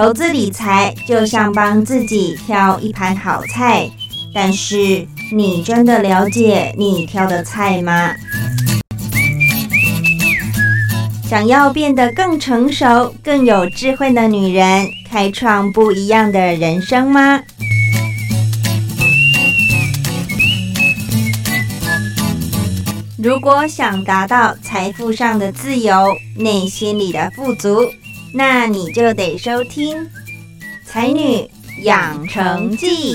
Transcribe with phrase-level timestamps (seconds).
[0.00, 3.86] 投资理财就像帮自己挑一盘好菜，
[4.32, 8.14] 但是你真的了解你挑的菜吗？
[11.28, 17.42] 想要变得更成熟、更有智慧的女人，开创不一样的人生吗？
[23.18, 27.86] 如果想达到财富上的自由，内心里的富足。
[28.32, 29.96] 那你就得收听
[30.84, 31.48] 《才女
[31.82, 33.14] 养成记》。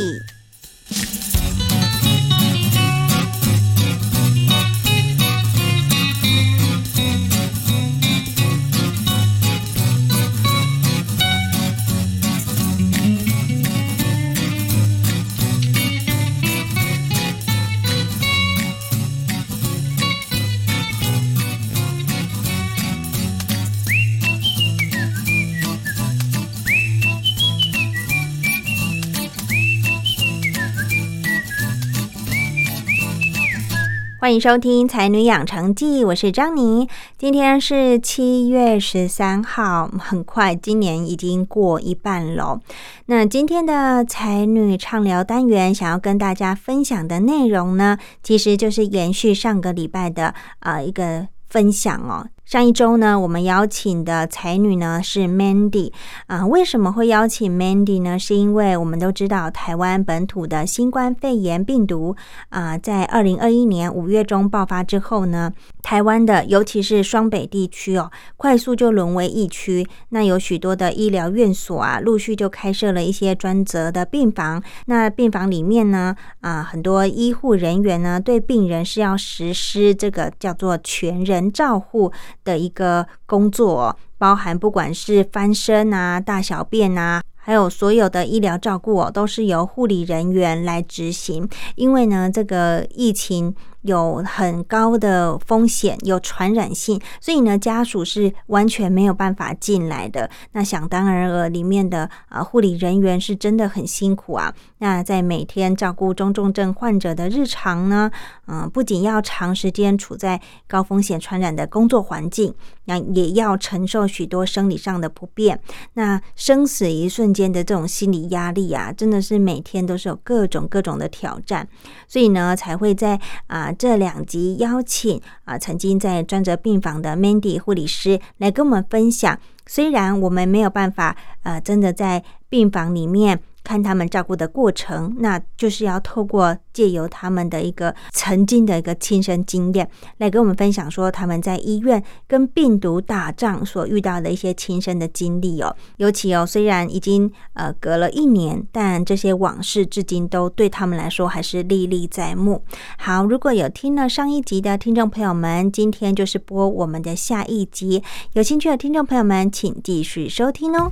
[34.26, 36.90] 欢迎收听《才女养成记》，我是张妮。
[37.15, 42.59] 今天是七月十三号，很快今年已经过一半了。
[43.05, 52.26] 那今天的才女畅聊单元，想要跟大家分享的内容呢，其实就是延续上个礼拜的啊一个分享哦。
[52.46, 55.91] 上一周呢，我们邀请的才女呢是 Mandy
[56.27, 56.46] 啊。
[56.46, 58.20] 为什么会邀请 Mandy 呢？
[58.20, 62.15] 是因为我们都知道台湾本土的新冠肺炎病毒
[62.49, 69.88] 啊，在二零二一年五月中爆发之后呢，台湾的尤其是双北地区哦，快速就沦为疫区。
[70.09, 74.62] 那有许多的医疗院所啊，陆续就开设了一些专责的病房。
[74.85, 82.13] 那病房里面呢，啊，很多医护人员呢，对病人是要实施这个叫做全人照护。
[82.46, 91.50] 的一个工作，包含不管是翻身啊、大小便啊，还有所有的医疗照顾哦，都是由护理人员来执行。
[91.75, 93.53] 因为呢，这个疫情。
[93.85, 100.28] 有很高的风险，有传染性，所以呢，家属是完全没有办法进来的。
[100.53, 104.51] 那想当然了，里面的啊护理人员是真的很辛苦啊。
[104.79, 108.09] 那在每天照顾中重症患者的日常呢，
[108.47, 112.53] 嗯，不仅要长时间处在高风险传染的工作环境，
[112.85, 115.59] 那也要承受许多生理上的不便。
[115.94, 121.67] 那生死一瞬间的这种心理压力啊，真的是每天都是有各种各种的挑战。
[122.07, 123.72] 所以呢，才会在啊。
[123.78, 129.40] 这两集邀请啊，曾经在专责病房的 Mandy 护理师来跟我们分享。
[129.68, 133.41] 虽然我们没有办法，呃，真的在病房里面。
[133.66, 139.90] 看他们照顾的过程，那就是要透过借由他们的一个曾经的一个亲身经验，
[140.20, 145.76] 来跟我们分享说他们在医院跟病毒打仗所遇到的一些亲身的经历哦。
[145.98, 152.64] 尤其哦，虽然已经呃隔了一年，但这些往事至今都对他们来说还是历历在目。
[153.00, 158.03] 好，如果有听了上一集的听众朋友们，今天就是播我们的下一集，
[158.34, 160.92] 有兴趣的听众朋友们，请继续收听哦。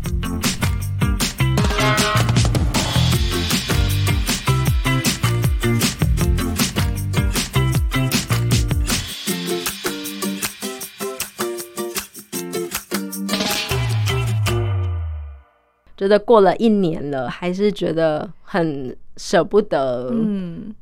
[15.98, 20.10] 觉得过了一年了，还是觉得很舍不得。
[20.12, 20.74] 嗯，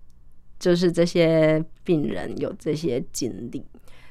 [0.59, 3.65] 就是这些病人有这些经历，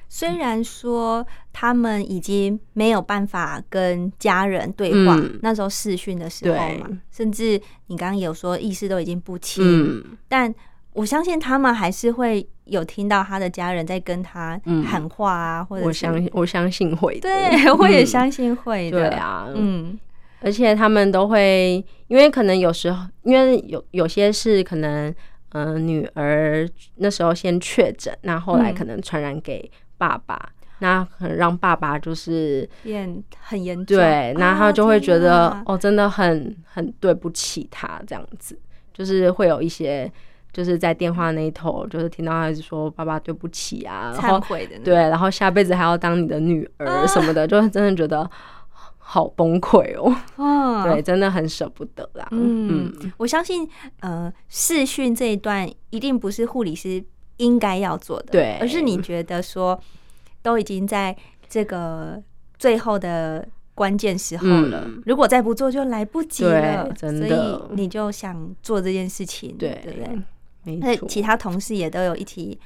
[0.08, 10.52] 虽然说他们已经没有办法跟家人对话，那时候视讯的时候嘛，甚至你刚刚有说意识都已经不清，但
[10.92, 19.98] 我相信他们还是会有听到他的家人在跟他喊话啊，或者我相我相信会，对，我也相信会的，对啊，嗯。
[20.42, 25.14] 而且他们都会，因为可能有时候，因为有有些是可能，
[25.50, 38.58] 嗯，女儿那时候先确诊，那后来可能传染给爸爸，那可能让爸爸就是变很严重，对，那他就会觉得哦，真的很很对不起他这样子，
[38.94, 40.10] 就是会有一些
[40.52, 48.28] 就是在电话那一头，就是听到他说爸爸对不起啊，忏悔的，对，然后下辈子还要当你的女儿什么的，就真的觉得。
[49.12, 50.84] 好崩溃哦！
[50.86, 52.28] 对，真的很舍不得啦。
[52.30, 53.68] 嗯，我相信，
[53.98, 57.02] 呃，视讯这一段一定不是护理师
[57.38, 59.76] 应该要做的，对，而是你觉得说，
[60.42, 61.16] 都已经在
[61.48, 62.22] 这个
[62.56, 70.78] 最后的关键时候了，如果再不做就来不及了，真的，所以你就想做这件事情，对对不对？
[70.78, 72.56] 没错，其他同事也都有一起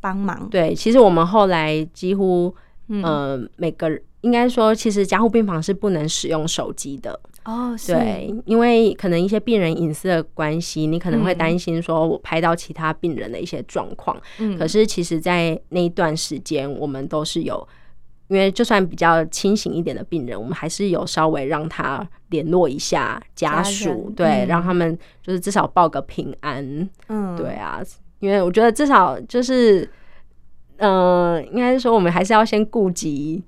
[0.00, 0.48] 帮忙。
[0.48, 2.56] 对，其实我们后来几乎。
[3.04, 3.88] 呃，每个
[4.22, 7.18] 应该说，其实加护病房是不能使用手机的。
[7.46, 14.14] 哦，对，因为可能一些病人隐私的关系，你可能会担心说我拍到其他病人的一些状况。
[14.38, 17.66] 嗯，可是其实，在那一段时间，我们都是有，
[18.28, 26.88] 因为就算比较清醒一点的病人，我们还是有稍微让他联络一下家属，对，让他们就是至少报个平安。
[27.08, 27.80] 嗯，对啊，
[28.18, 29.88] 因为我觉得至少就是，
[30.76, 33.42] 嗯，应该是说我们还是要先顾及。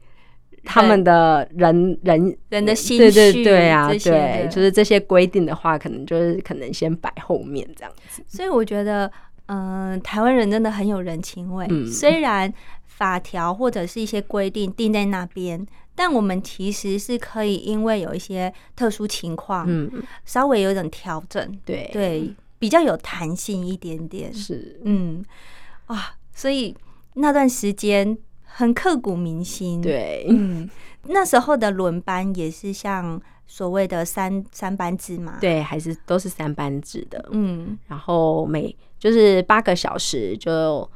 [0.64, 8.22] 他们的人人人的心绪，对对对啊，对，就是这些规定的话，可能就是可能先摆后面这样子。
[8.28, 9.10] 所以我觉得，
[9.46, 11.66] 嗯，台湾人真的很有人情味。
[11.86, 12.52] 虽然
[12.86, 15.66] 法条或者是一些规定定在那边，
[15.96, 19.90] 但我们其实是可以因为有一些特殊情况，嗯，
[20.24, 24.32] 稍微有点调整，对对，比较有弹性一点点。
[24.32, 25.24] 是，嗯，
[25.86, 26.74] 啊，所以
[27.14, 28.16] 那段时间。
[28.54, 30.68] 很刻骨铭心，对，嗯，
[31.04, 40.88] 那时候的轮班也是像所谓的三三班制嘛，对，还是都是三班制的，嗯，然后每就是八个小时，就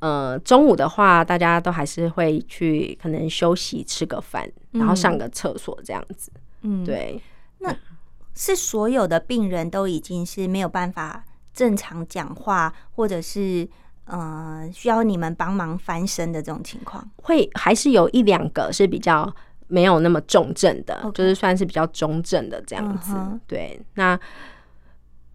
[0.00, 7.22] 呃中午的话，大家都还是会去可能休息吃个饭，然后上个厕所这样子，嗯，对，
[7.60, 7.72] 那
[8.34, 11.24] 是所有的病人都已经是没有办法
[11.54, 13.68] 正常讲话，或者是。
[14.10, 19.30] 呃，需要你们帮忙翻身的这种情况，会还是有一两个是比较
[19.66, 23.14] 没有那么重症的，就是算是比较中症的这样子。
[23.46, 24.18] 对，那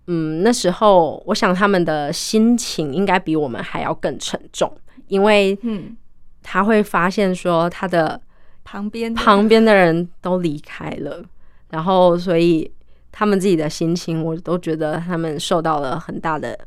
[0.08, 4.76] 嗯，那时候我想他们的心情应该比我们还要更沉重，
[5.08, 5.96] 因为嗯，
[6.42, 8.20] 他会发现说他的
[8.64, 11.24] 旁边旁边的人都离开了，
[11.70, 12.72] 然后所以
[13.12, 16.58] 他们自己的心情，我都觉得他们受到了很大的。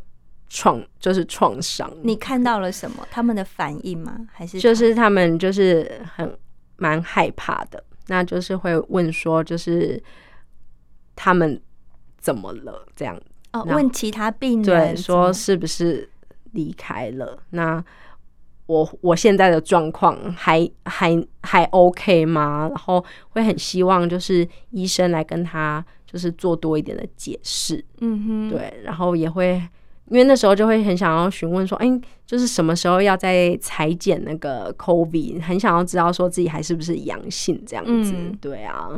[0.48, 3.06] 创就是创伤，你看到了什么？
[3.10, 4.28] 他们的反应吗？
[4.32, 6.38] 还是就是他们就是很
[6.76, 10.00] 蛮害怕的，那就是会问说，就是
[11.16, 11.60] 他们
[12.19, 12.87] 怎么了？
[12.94, 13.20] 这样
[13.52, 16.08] 哦，问其他病人对说是不是
[16.52, 17.42] 离开了？
[17.50, 17.84] 那
[18.66, 22.69] 我我现在的状况还还还 OK 吗？
[22.70, 29.60] 然后会很希望就是医生来跟他就是做多一点的解释，嗯哼，对，然后也会。
[30.08, 38.14] 因为那时候就会很想要询问说，哎，就是什么时候要再裁剪那个 COVID，很想要知道说自己还是不是阳性这样子。
[38.40, 38.88] 对啊，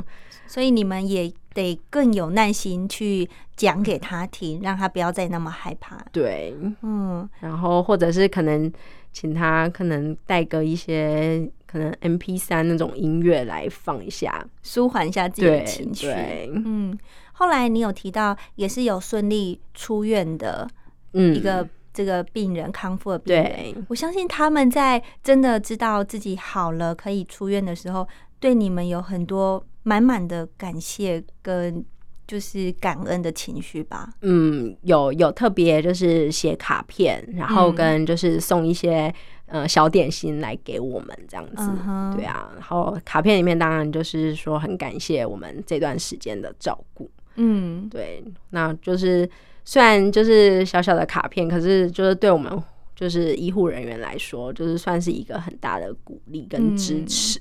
[0.47, 3.27] 所以你们也得更有耐心去
[3.57, 5.97] 讲给他听，让他不要再那么害怕。
[6.13, 8.71] 对，嗯，然后或者是可能
[9.11, 16.07] 请他可能带个一些可能 MP 三那种音乐来放一下，舒缓一下自己的情绪。
[16.53, 16.99] 嗯，
[17.33, 20.69] 后来你有提到也是有顺利出院的。
[21.13, 28.07] 一个这个病人康复的病人，我相信他们在真的知道自己好了可以出院的时候，
[28.39, 31.85] 对你们有很多满满的感谢跟
[32.27, 34.11] 就是感恩的情绪吧。
[34.21, 39.13] 嗯，有有特别就是写卡片，然后跟就是送一些
[39.47, 41.69] 呃小点心来给我们这样子。
[42.15, 47.11] 对啊，然后卡片里面当然就是说很感谢我们这段时间的照顾。
[47.35, 49.29] 嗯，对，那就是。
[49.69, 52.51] 虽然就是小小的卡片，可是就是对我们
[52.97, 57.39] 就是医护人员来说，就是算是一个很大的鼓励跟支持。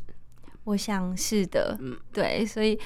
[0.65, 2.77] 我想是的，嗯，对，所以，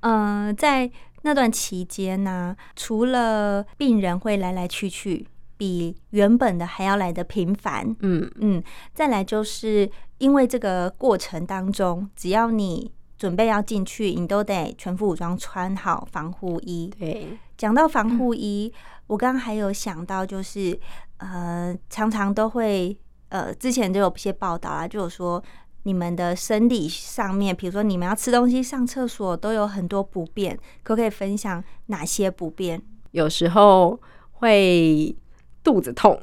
[0.00, 0.90] 嗯，在
[1.22, 5.24] 那段期间呢，除了病人会来来去去，
[5.56, 8.28] 比原本的还要来的频繁，嗯。
[8.40, 8.60] 嗯，
[8.92, 9.88] 再来就是
[10.18, 17.26] 因为这个过程当中，只要你准备要进去，你都得全副武装，穿好防护衣，对。
[17.56, 18.72] 讲到防护衣，
[19.08, 20.78] 我刚刚还有想到，就是
[21.16, 22.96] 呃，常常都会
[23.30, 25.42] 呃，之前就有一些报道啊，就有说
[25.82, 32.80] 你们的生理上面，比如说你们要吃东西、上厕所，都有很多不便，可不可以分享哪些不便？
[33.10, 35.16] 有时候会
[35.64, 36.16] 肚子痛，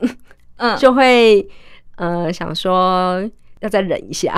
[0.56, 1.46] 嗯，就会
[1.98, 4.34] 呃想说要再忍一下，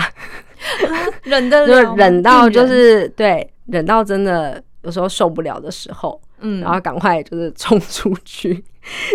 [1.23, 6.19] 忍的就忍到就是对，忍到真的有时候受不了的时候。
[6.39, 8.63] 嗯，然后赶快就是冲出去，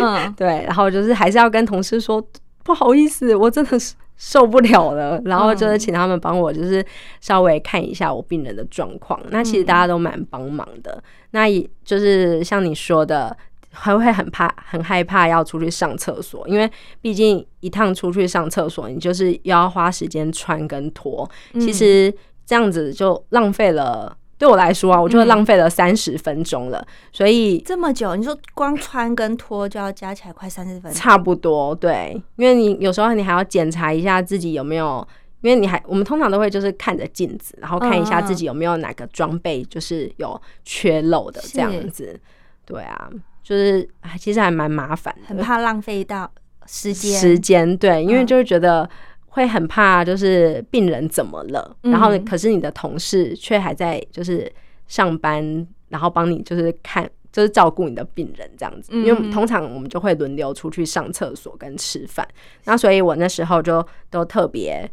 [0.03, 2.21] 嗯， 对，然后就是还是要跟同事说
[2.65, 6.85] 不好意思，我真的是受不了了，然后就是请他们帮我就是
[7.21, 9.21] 稍微看一下我病人的状况。
[9.31, 11.01] 那其实大家都蛮帮忙的。
[11.31, 13.37] 那也就是像你说的，
[13.73, 22.13] 还会很怕、很害怕要出去上厕所，因为毕竟一趟出去上厕所，你就是要花时间穿跟脱，其实
[22.47, 24.17] 这样子就浪费了。
[24.39, 35.07] 对我来说啊，我就浪费了三十分钟了，所以这么久，你说光穿跟脱就要加起来快三十分钟，差不多对，因为你有时候你还要检查一下自己有没有
[35.43, 42.19] 因为你还我们通常都会就是看着镜子，然后看一下自己有没有哪个装备就是有缺漏的这样子。
[42.65, 43.09] 对啊，
[43.43, 46.31] 就是其实还蛮麻烦，很怕浪费到
[46.67, 47.21] 时间。
[47.21, 48.89] 时间对，因为就是觉得
[49.27, 54.51] 会很怕，就是病人怎么了，然后可是你的同事却还在就是
[54.87, 57.09] 上班，然后帮你就是看。
[57.33, 62.29] 就是照顾你的病人这样子，因为通常我们就会轮流出去上厕所跟吃饭，
[62.65, 64.87] 那所以我那时候就都特别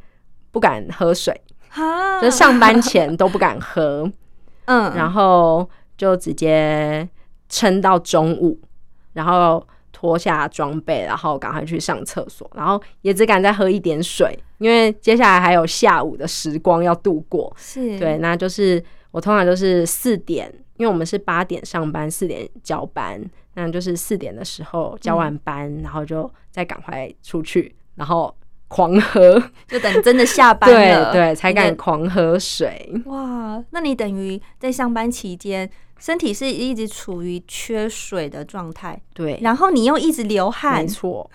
[0.49, 1.37] 不敢喝水，
[2.21, 4.09] 就上班前都不敢喝，
[4.67, 7.05] 嗯，然后就直接
[7.49, 8.57] 撑到中午，
[9.13, 20.53] 然后脱下装备，然后赶快去上厕所，然后也只敢再喝一点水，因为接下来还有下午的时光要度过，是对，那就是我通常都是四点。
[20.77, 23.21] 因为我们是八点上班，四点交班，
[23.55, 28.33] 那就是四点的时候交完班，然后就再赶快出去，然后
[28.69, 29.37] 狂喝，
[29.67, 32.89] 就等真的下班了，对对，才敢狂喝水。
[33.07, 41.29] 哇，那你等于在上班期间，身体是一直处于缺水的状态，对，然后你又一直流汗，没错，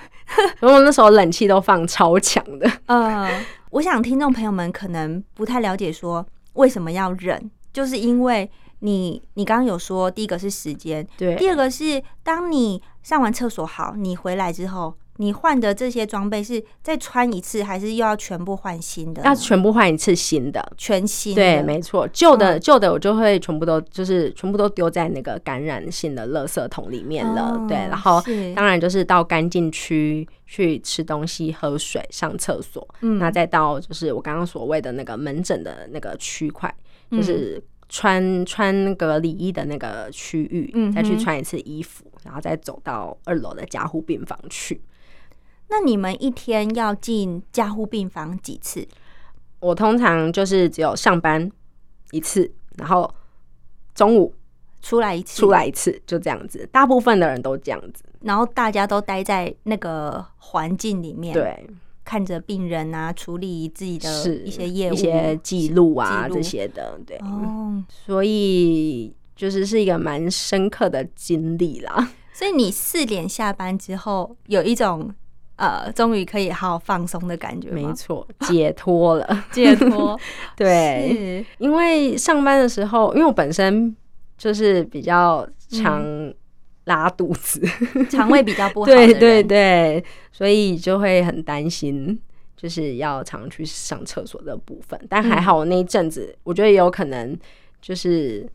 [0.58, 2.68] 然后那时候冷气都放超强的。
[2.86, 3.28] 嗯，
[3.70, 8.50] 我想听众朋友们可能不太了解，说为什么要忍，就是因为。
[8.80, 19.22] 你你刚刚有说，第一个是时间，对，第二个是当你上完厕所好，你回来之后，你换的这些装备是再穿一次，还是又要全部换新的？
[19.22, 21.34] 要全部换一次新的，全新。
[21.34, 27.64] 对，没错，旧的旧的我就会全部都就是全部都丢在那个感染性的垃圾桶里面了。
[27.68, 28.22] 对，然后
[28.54, 32.86] 当然就是到干净区去吃东西、喝水、上厕所。
[33.00, 36.74] 嗯，那再到就是我刚刚所谓的那个门诊的那个区块，
[37.10, 37.62] 就是。
[37.86, 44.80] 穿穿那个礼衣的那个区域，再去穿一次衣服，然后再走到二楼的加护病房去。
[45.68, 48.86] 那你们一天要进加护病房几次？
[49.60, 51.50] 我通常就是只有上班
[52.10, 53.12] 一次，然后
[53.94, 54.34] 中午
[54.80, 56.68] 出来一次，出来一次，就这样子。
[56.72, 61.32] 大部分的人都这样子，然后大家都待在那个环境里面。
[61.32, 61.66] 对。
[62.06, 72.10] 看着病人啊，处理自己的一些业务、一些记录啊这些的，对，哦，所以就是是一个蛮深刻的经历啦。
[72.34, 75.14] 所以你四点下班之后，有一种
[75.56, 80.18] 呃，终于可以好好放松的感觉没错，解脱了， 解脱。
[80.56, 83.94] 对，因为上班的时候，因为我本身
[84.36, 86.32] 就是比较常。
[86.86, 87.58] 拉肚子，
[88.10, 88.84] 肠胃比较不好。
[88.92, 92.20] 对对对，所以就会很担心，
[92.54, 95.00] 就是要常去上厕所的部分。
[95.08, 97.34] 但还好我那一阵子，我觉得也有可能
[97.80, 98.46] 就是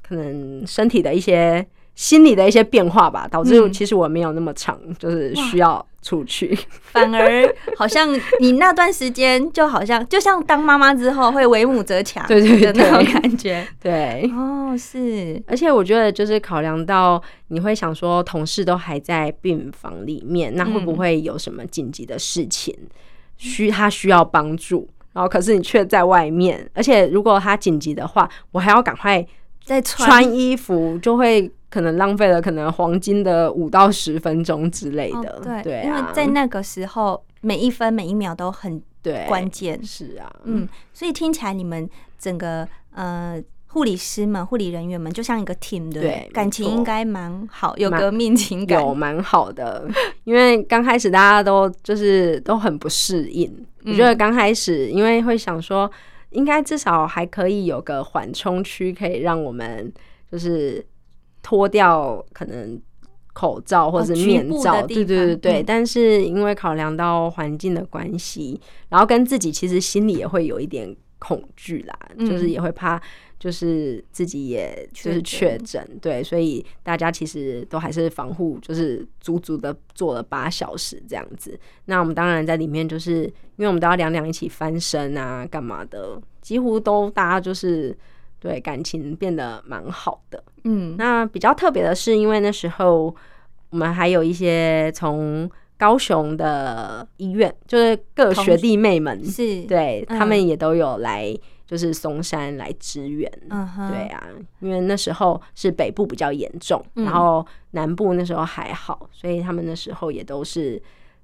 [0.00, 1.66] 可能身体的一些。
[1.94, 6.58] 心理的一些变化吧，导致其实我没有那么长，就是需要出去。
[6.92, 13.66] 反而好像你那段时间，就好像就像当妈妈之后会为母则强，对对对，那种感觉。
[13.80, 15.42] 对，哦，是。
[15.46, 22.76] 而且我觉得，就是考量到你会想说，同事都还在病房里面，那会不会有什么紧急的事情
[23.38, 24.88] 需他需要帮助？
[25.14, 29.24] 然后可是你却在外面，而且如果他紧急的话，我还要赶快
[29.64, 31.50] 再穿衣服，就会。
[31.72, 41.88] 可能浪费了可能黄金的五到十分钟之类的，对对，因为在那个时候每一分每一秒都很对关键，是啊，嗯，所以听起来你们
[42.18, 49.88] 整个呃护理师们、护理人员们就像一个 team 对，感情应该蛮好，有革命情感，有蛮好的。
[50.24, 53.50] 因为刚开始大家都就是都很不适应，
[53.86, 55.90] 我觉得刚开始因为会想说，
[56.32, 59.92] 应该至少还可以有个缓冲区，可以让我们
[60.30, 60.84] 就是。
[61.44, 62.80] 脱掉可能
[63.32, 65.60] 口罩或者面罩，对对对对。
[65.60, 73.02] 但是因为考量到环境的关系，然后跟自己其实心里也会有一点恐惧啦，就是也会怕，
[73.42, 81.58] 就是自己也就是确诊，对，所以大家其实都还是防护，就是足足的做了八小时这样子。
[81.86, 87.98] 那我们当然在里面，就是因为我们都要两两一起翻身啊，干嘛的，几乎都大家就是。
[88.42, 93.14] 对感情变得蛮好的，嗯，那比较特别的是，因为那时候
[93.70, 98.56] 我们还有一些从高雄的医院，就是各学。
[98.56, 99.62] 弟妹们，是。
[99.62, 101.32] 对他们也都有来，
[101.72, 104.28] 就是松山来支援，嗯对啊，
[104.60, 110.80] 因为那时候是北部比较严重，然后南部那时候还好，所以他们那时候也都是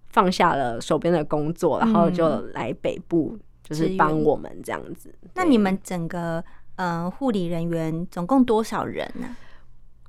[0.06, 5.14] 放下了手边的工作，然后就来北部，就是帮我们这样子。
[5.34, 6.42] 那你们整个。
[6.80, 9.34] 嗯，护理人员总共多少人呢？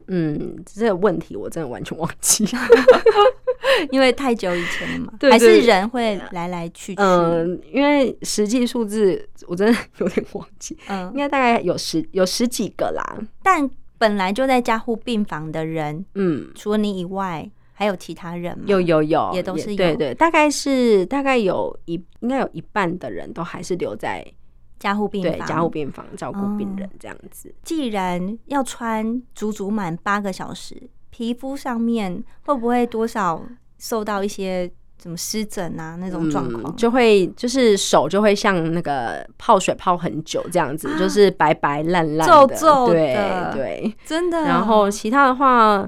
[0.06, 2.62] 嗯，这个问题我真的完全忘记了。
[3.92, 7.02] 因为太久以前了嘛， 对还是人会来来去去。
[7.02, 13.18] 嗯，因为实际数字我真的有点忘记，嗯应嗯，该大概有十有十几个啦。
[13.44, 18.64] 但本来就在加护病房的人，嗯，除了你以外，还有其他人吗？
[18.68, 24.26] 有有有，也都是有对对，大概是大概有一应该有一半的人都还是留在
[24.80, 25.32] 加护病房。
[25.34, 27.54] 对加护病房照顾病哦人这样子。
[27.64, 33.44] 既然要穿足足满八个小时，皮肤上面会不会多少
[33.78, 34.70] 受到一些
[35.02, 36.74] 什么湿疹啊那种状况？
[36.74, 43.96] 嗯就会就是手就会像那个泡水泡很久这样子，啊就是白白烂烂的，皱皱的对对。
[44.06, 44.42] 真的。
[44.42, 45.88] 然后其他的话，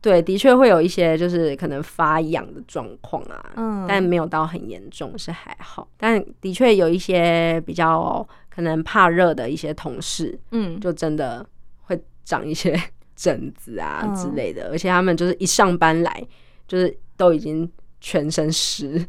[0.00, 5.88] 对，的确会有一些就是可能发痒的状况啊，嗯但没有到很严重，是还好。
[5.96, 11.44] 但的确有一些比较可能怕热的一些同事，嗯，就真的
[11.86, 12.78] 会长一些
[13.14, 14.14] 疹子啊嗯。
[14.14, 16.26] 之类的，而且他们就是一上班来
[16.66, 19.06] 就是都已经全身湿，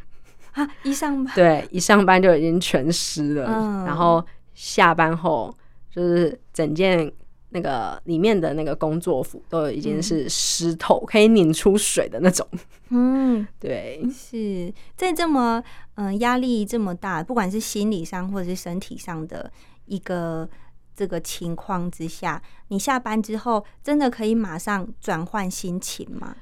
[0.53, 1.33] 啊，一上班。
[1.35, 3.85] 对，一上班就已经全湿了，嗯。
[3.85, 5.55] 然后下班后
[5.89, 7.11] 就是整件
[7.49, 12.47] 那个里面的那个工作服都已经是湿透，可以拧出水的那种。
[12.89, 15.63] 嗯， 对，是在这么
[15.95, 19.51] 嗯、呃压力这么大，不管是心理上或者是身体上的
[19.85, 20.47] 一个
[20.95, 26.35] 这个情况之下，你下班之后真的可以马上转换心情吗？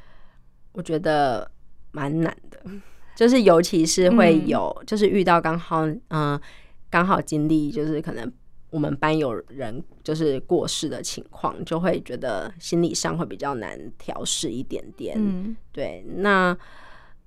[0.73, 1.49] 我觉得
[1.91, 2.59] 蛮难的，
[3.15, 6.39] 就是尤其是会嗯有，就是遇到刚好嗯
[6.89, 8.31] 刚好经历，就是可能
[8.69, 15.15] 我们班有人就是过世的情况，就会觉得心理上会比较难调试一点点。
[15.17, 16.55] 嗯对，那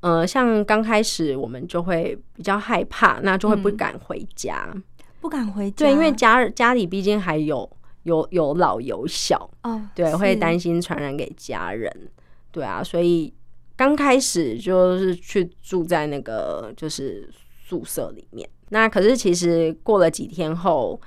[0.01, 4.73] 呃，像刚开始我们就会比较害怕，那就会不嗯敢回家。
[5.27, 7.69] 不敢回家，对，因为家家里毕竟还有
[8.05, 11.93] 有有老有小，哦，对，会担心传染给家人。
[12.53, 13.35] 对啊，所以
[13.75, 17.29] 刚开始就是去住在那个就是
[17.65, 18.49] 宿舍里面。
[18.69, 21.01] 那可是其实过了几天后，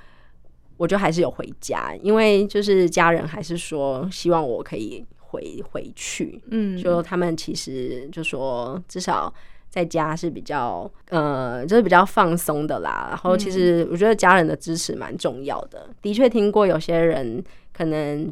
[0.76, 6.38] 我就还是有回家，因为就是家人还是说希望我可以回回去。
[6.50, 9.32] 嗯，就他们其实就说至少。
[9.70, 13.06] 在家是比较呃，就是比较放松的啦。
[13.10, 15.88] 然后其实我觉得家人的支持蛮重要的。
[16.02, 18.30] 的确听过有些人可能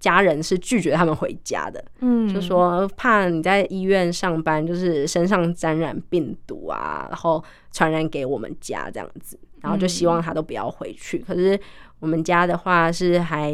[0.00, 11.18] 家人是拒绝他们回家的，嗯，就说怕你在医院上班，就是身上沾染病毒啊，然后传染给我们家这样子，然后就希望他都不要回去。
[11.18, 11.56] 可是
[12.00, 13.52] 我们家的话是还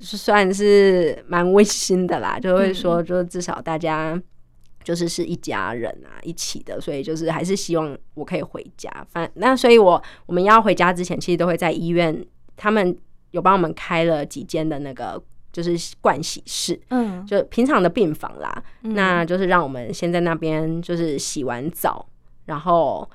[0.00, 4.18] 是算是蛮温馨的啦，就会说就至少大家。
[4.86, 8.88] 就是是一家人啊，一起的，所以就是还是希望我可以回家。
[9.10, 12.24] 反那所以我我们要回家之前，其实都会在医院，
[12.56, 12.96] 他们
[13.32, 15.20] 有帮我们开了几间的那个
[15.52, 22.06] 就是盥洗室，嗯，就平常的病房啦，嗯那就是让我们先在那边就是洗完澡，
[22.44, 23.10] 然后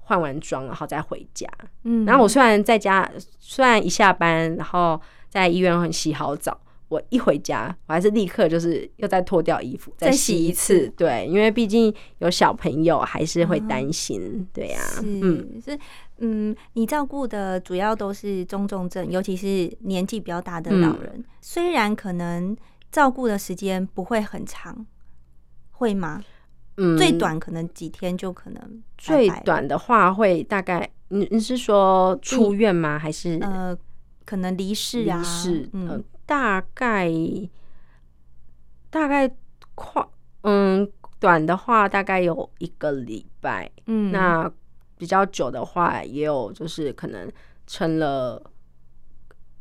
[0.00, 1.46] 换完妆，然后再回家。
[1.84, 3.06] 嗯，然后我虽然在家，
[3.38, 6.58] 虽然一下班，然后在医院很洗好澡，
[6.90, 10.80] 我一回家，我还是立刻就是又再脱掉衣服，再洗洗一次。
[10.80, 14.46] 次对，因为毕竟有小朋友，还是会担心。
[14.52, 15.78] 对呀、是嗯，是
[16.18, 22.56] 嗯，你照顾的主要都是中重症，尤其是年纪比较大的老人，虽然可能
[22.90, 24.84] 照顾的时间不会很长，
[25.70, 26.20] 会吗？
[26.76, 32.98] 嗯最短可能几天就可能最短的话会大概，你你是说出院吗？
[32.98, 33.76] 还是呃，
[34.24, 36.00] 可能离世啊，离世，嗯呃，
[36.30, 37.10] 大概
[38.88, 39.28] 大概
[39.74, 40.00] 快，
[40.42, 40.88] 嗯，
[41.18, 44.48] 短的话大概有一个礼拜，嗯，那
[44.96, 47.28] 比较久的话也有，就是可能
[47.66, 48.40] 撑了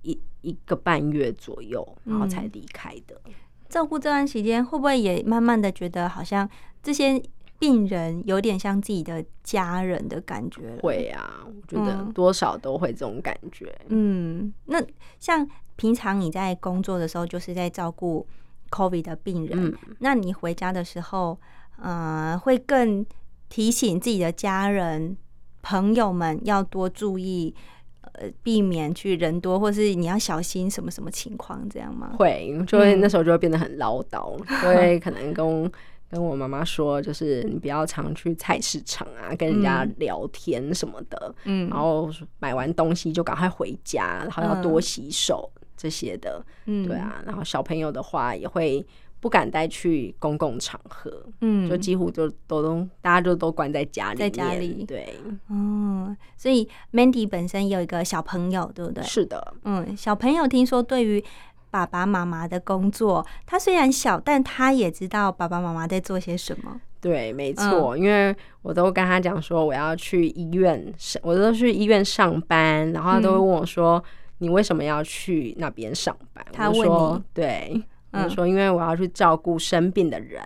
[0.03, 3.19] 一一个半月左右，然后才嗯离开的。
[3.67, 6.47] 照顾这段时间，会不会也慢慢的觉得好像
[6.84, 7.19] 这些
[7.58, 10.77] 病人有点像自己的家人的感觉？
[10.84, 13.75] 会啊，我觉得嗯多少都会这种感觉。
[13.88, 14.79] 嗯，那
[15.19, 15.47] 像
[15.79, 18.27] 平常你在工作的时候，就是在照顾
[18.69, 21.39] COVID 的病人，嗯，那你回家的时候，
[21.81, 23.05] 呃，会更
[23.47, 25.15] 提醒自己的家人、
[25.61, 27.55] 朋友们要多注意，
[28.01, 32.11] 呃，避免去人多，或是你要小心什么什么情况，这样吗？
[32.19, 35.71] 会，就会嗯那时候就会变得很唠叨，就会可能跟
[36.11, 47.23] 跟我妈妈说，就是你不要常去菜市场啊，跟人家嗯聊天什么的，嗯然后买完东西就赶快回家，然后要多嗯洗手这些的，嗯对，啊。
[47.25, 48.85] 然后小朋友的话也会
[49.21, 55.15] 不敢带去公共场合，嗯就几乎就都都大家就都关在家里在，家里对，
[55.49, 59.03] 嗯，所以 Mandy 本身也有一个小朋友，对不对？
[59.03, 61.23] 是的，嗯，小朋友听说对于
[61.71, 63.25] 爸爸妈妈的工作。
[63.45, 66.79] 他虽然小，但他也知道爸爸妈妈在做些什么。
[67.01, 74.03] 对，没错，因为我都跟他讲说我要去医院上，我都去医院上班，然后他都会问我说
[74.39, 80.41] ：“你为什么要去那边上班？”他问你，对，我说：“因为我要去照顾生病的人。”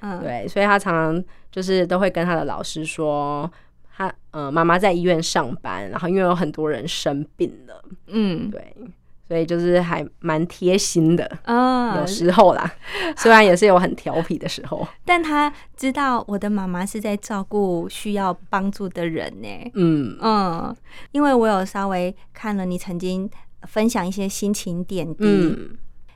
[0.00, 3.50] 嗯，对，所以他常常就是都会跟他的老师说，
[3.96, 8.74] 他呃妈妈在医院上班，然后因为有很多人生病了，嗯，对。
[9.28, 12.74] 所以就是还蛮贴心的啊，有时候啦，
[13.14, 19.70] 虽然也是有很调皮的时候，但他知道我的妈妈是在照顾需要帮助的人呢。
[19.74, 20.16] 嗯。
[20.22, 20.74] 嗯，
[21.12, 23.28] 因为我有稍微看了你曾经
[23.64, 25.54] 分享一些心情点滴，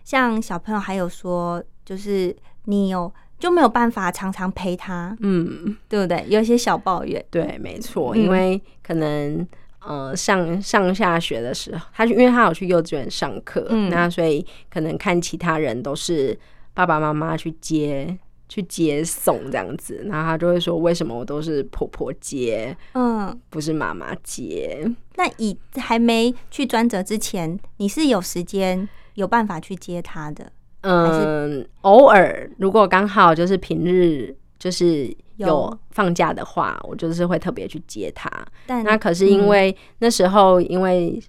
[0.05, 6.25] 像小朋友还有说，就是你有就没有办法常常陪他，嗯，对不对？
[6.29, 9.47] 有一些小抱怨，对，没错，因为可能。
[9.85, 16.39] 呃，上上下学的时候，他因为他有去幼稚园上课，那所以可能看其他人都是
[16.73, 18.17] 爸爸妈妈去接、
[18.49, 30.53] 去接送这样子，然后他就会说：“为什么我都是婆婆接，嗯，不是妈妈接？”那以还没去专责之前，你是有时间有办法去接他的？
[30.83, 34.37] 嗯，偶尔如果刚好就是平日。
[34.63, 38.31] 就是有放假的话，我就是会特别去接他。
[38.65, 41.21] 但那可是因为那时候，因为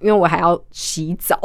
[0.00, 1.40] 因为我还要洗澡，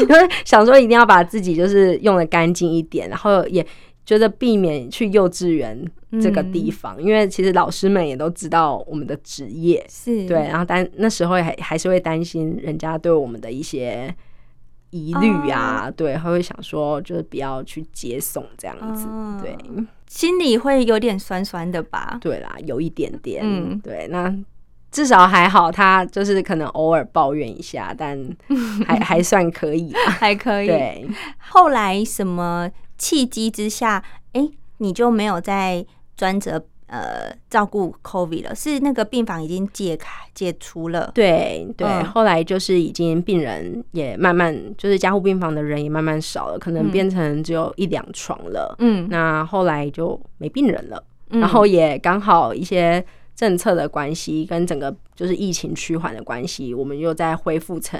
[0.00, 3.62] 因 为想说一定要把自己就是用的干净一点，然后也
[4.06, 5.78] 觉得避免去幼稚园
[6.12, 14.14] 这个地方，因为其实老师们也都知道我们的职业是对，然后但那时候还还是会担心人家对我们的一些。
[14.92, 19.08] 疑虑啊，对，他会想说，就是不要去接送这样子，
[19.42, 19.56] 对，
[20.06, 22.18] 心里会有点酸酸的吧？
[22.20, 24.32] 对啦，有一点点，嗯，对，那
[24.90, 28.18] 至少还好，他就是可能偶尔抱怨一下，但
[28.86, 30.66] 还还算可以， 还可以。
[30.66, 36.62] 对，后来什么契机之下，哎，你就没有再专责。
[36.92, 41.10] 呃，照顾 COVID 了，是那个病房已经解开解除了。
[41.14, 48.76] 对对，后来就是已经病人也慢慢，就是加护病房的人也慢慢少了，可能变成只有一两床了。
[48.78, 53.02] 嗯，那后来就没病人了，然后也刚好一些。
[53.34, 57.98] 政策的关系跟整个就是疫情趋缓的关系，我们又在恢复成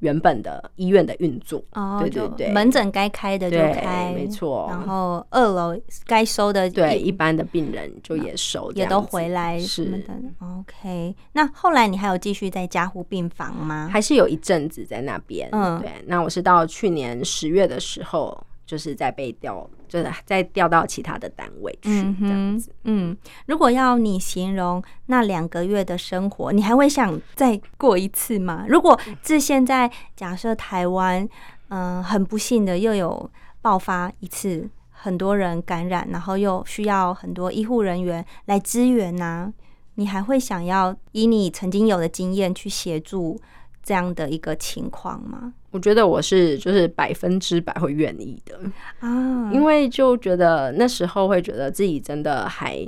[0.00, 1.62] 原本的医院的运作。
[1.72, 4.66] 哦，对对对，门诊该开的就开，没错。
[4.68, 9.58] 然后二楼该收的，对一般的病人就也收，也都回来。
[9.58, 10.04] 是
[10.40, 11.14] ，OK。
[11.32, 13.88] 那后来你还有继续在加护病房吗？
[13.90, 15.48] 还是有一阵子在那边？
[15.52, 15.90] 嗯，对。
[16.06, 18.38] 那我是到去年十月的时候。
[18.66, 22.74] 就是在被调，就是再调到其他的单位去这样子。
[22.82, 28.64] 嗯，如果要你形容那两个月的生活，你还会想再过一次吗？
[28.68, 31.28] 如果自现在假设台湾，
[31.68, 33.30] 嗯，很不幸的又有
[33.62, 39.54] 爆发一次，很多人感染，然后又需要很多医护人员来支援呢，
[39.94, 43.40] 你还会想要以你曾经有的经验去协助？
[43.86, 45.52] 这样的一个情况吗？
[45.74, 48.56] 我觉得我是就是百分之百会愿意的
[49.00, 52.86] 啊，因为就觉得那时候会觉得自己真的还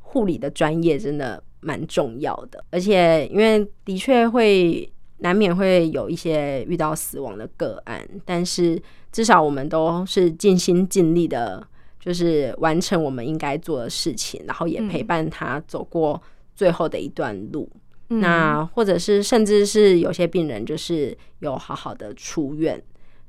[0.00, 8.80] 护理的专业真的蛮重要的，而且因为的确会难免会有一些遇到死亡的个案，但是
[9.12, 11.62] 至少我们都是尽心尽力的，
[12.00, 16.22] 就是完成我们应该做的事情，然后也陪伴他走过
[16.56, 17.68] 最后的一段路。
[18.08, 22.82] 那或者是甚至是有些病人就是有好好的出院，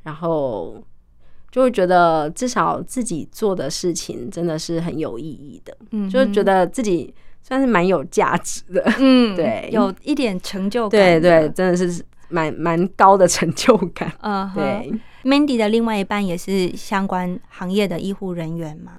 [0.04, 0.84] 然后
[1.52, 14.92] 就会觉得至少自己做的事情真的是很有意义的，嗯，就是觉得自己算是蛮有价值的， 嗯，对，有一点成就感，对对，真的是蛮蛮高的成就感，嗯，对。
[15.26, 18.92] Mandy 的另外一半也是相关行业的医护人员嘛？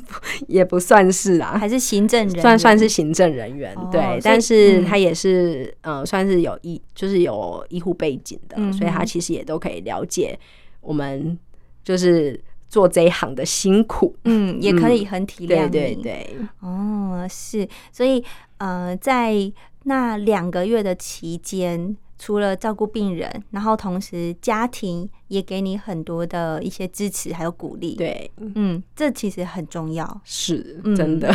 [0.46, 3.74] 也不算是啊，还是行政人，算算是行政人员。
[3.90, 10.38] 对，但是他也是呃，算是有医，就是有医护背景的，所以他其实也都可以了解
[10.82, 11.38] 我们
[11.82, 12.38] 就是
[12.68, 14.14] 做这一行的辛苦。
[14.24, 15.70] 嗯，也可以很体谅你。
[15.70, 18.22] 对对对，哦，是，所以
[18.58, 19.50] 呃，在
[19.84, 21.96] 那两个月的期间。
[22.22, 27.94] 除了照顾病人，然后同时家庭也给你很多的一些支持，还有鼓励。
[27.96, 31.34] 对，嗯，这其实很重要，是真的。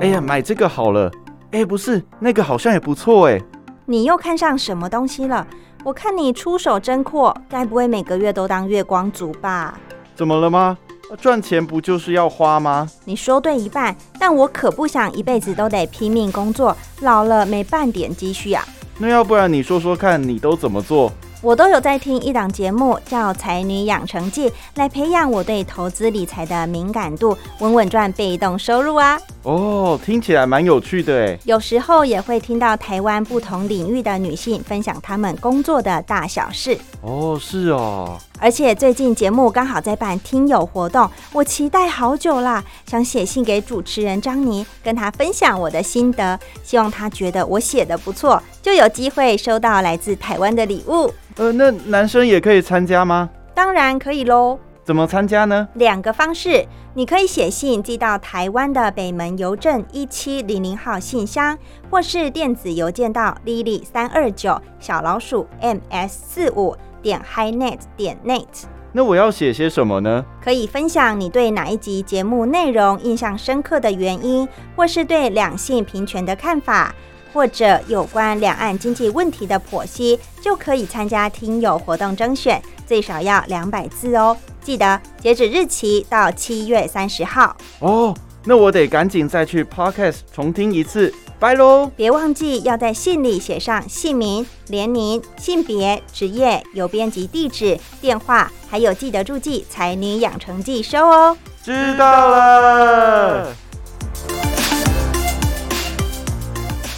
[0.00, 1.10] 哎呀，买这个好了。
[1.52, 3.40] 哎，不是，那个好像也不错哎。
[3.86, 5.46] 你又看上什么东西了？
[5.82, 9.80] 我看你出手真阔，该不会每个月都当月光族吧？
[10.14, 10.76] 怎么了吗？
[11.16, 12.88] 赚钱不就是要花吗？
[13.04, 18.66] 你说对一半，但我可不想一辈子都得拼命工作，老了没半点积蓄啊！
[18.98, 21.12] 那要不然你说说看，你都怎么做？
[21.42, 29.20] 我都有在听一档节目，叫《才女养成记》，来培养我对投资理财的敏感度，稳稳赚被动收入啊。
[29.42, 31.38] 哦，听起来蛮有趣的诶。
[31.44, 36.78] 有时候也会听到台湾不同领域的女性分享她们工作的大小事。
[37.02, 38.18] 哦，是哦。
[38.44, 51.10] 而且最近节目刚好在办听友活动，我期待好久啦，想写信给主持人张妮，跟她分享我的心得，希望她觉得我写的不错，就有机会收到来自台湾的礼物。
[51.36, 53.30] 呃，那男生也可以参加吗？
[53.54, 54.58] 当然可以喽。
[54.84, 55.66] 怎么参加呢？
[55.76, 68.64] 两个方式，你可以写信寄到台湾的北门邮政一七零零号信箱，或是电子邮件到 lily 三二九小老鼠 ms 四五点 highnet 点 net。
[68.90, 70.24] 那我要写些什么呢？
[70.42, 76.94] 可以分享你对哪一集节目内容印象深刻的原因，或是对两性平权的看法。
[77.32, 84.36] 或者有关两岸经济问题的剖析，就可以参加听友活动征选，最少要两百字哦。
[84.62, 88.14] 记得截止日期到七月三十号哦。
[88.46, 91.90] 那我得赶紧再去 Podcast 重听一次，拜喽！
[91.96, 101.34] 别忘记要在信里写上姓名、年龄、性别、职业、邮编及地址、电话，还有记得注记《才女养成记》收哦。
[101.62, 103.54] 知道了。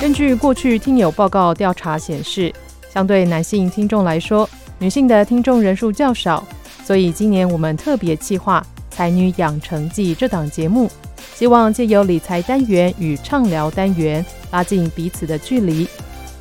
[0.01, 2.53] 根据过去听友报告调查显示，
[2.93, 6.45] 相对男性听众来说，女性的听众人数较少，
[6.85, 8.61] 所以今年我们特别计划
[8.95, 10.91] 《才女养成记》这档节目，
[11.37, 15.87] 希望借由理财单元与畅聊单元拉近彼此的距离。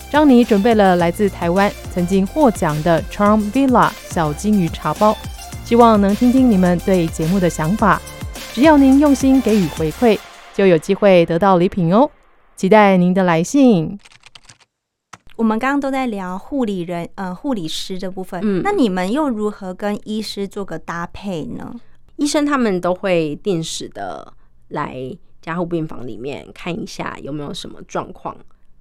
[0.10, 5.14] 张妮准备了来自台湾曾经获奖的 Charm Villa 小金鱼茶包，
[5.66, 8.02] 希望能听听你们对节目的想法。
[8.54, 10.18] 只要您用心给予回馈，
[10.54, 12.10] 就有机会得到礼品哦。
[12.56, 14.00] 期待您的来信。
[15.36, 18.40] 我们刚刚都在聊护理人，呃，护理师这部分。
[18.42, 21.76] 嗯，那你们又如何跟医师做个搭配呢？
[22.16, 24.32] 医生他们都会定时的
[24.70, 28.36] 来加护病房里面看一下有没有什么状况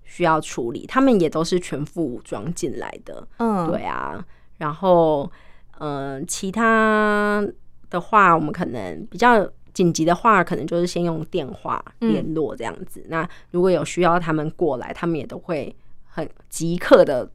[0.04, 0.86] 需要处理。
[0.86, 3.26] 他们也都是全副武装进来的。
[3.38, 4.24] 嗯，对啊。
[4.58, 5.30] 然后，
[5.78, 7.46] 嗯，其他
[7.90, 9.48] 的话，我们可能比较。
[9.74, 13.04] 紧急的话，可能就是先用电话联络这样子。
[13.08, 17.28] 那如果有需要他们过来，他们也都会很即刻的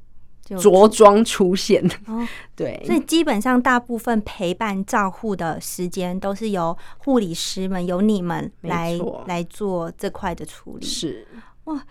[0.58, 1.84] 着装出现。
[2.08, 10.86] 哦， 对，所以基本上大部分陪伴照护的时间都是由护理师们、由你们来来做这块的处理。
[10.86, 11.28] 是
[11.66, 11.84] 哇